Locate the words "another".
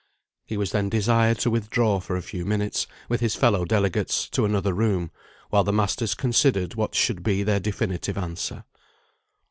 4.45-4.73